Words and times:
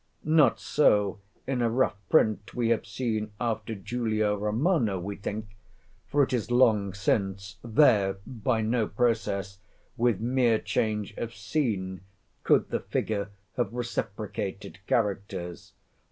Not 0.25 0.59
so 0.59 1.19
in 1.45 1.61
a 1.61 1.69
rough 1.69 1.95
print 2.09 2.55
we 2.55 2.69
have 2.69 2.87
seen 2.87 3.33
after 3.39 3.75
Julio 3.75 4.35
Romano, 4.35 4.99
we 4.99 5.15
think—for 5.15 6.23
it 6.23 6.33
is 6.33 6.49
long 6.49 6.91
since—there, 6.95 8.17
by 8.25 8.61
no 8.61 8.87
process, 8.87 9.59
with 9.97 10.19
mere 10.19 10.57
change 10.57 11.13
of 11.19 11.35
scene, 11.35 12.01
could 12.43 12.69
the 12.69 12.79
figure 12.79 13.29
have 13.57 13.73
reciprocated 13.75 14.79
characters. 14.87 15.73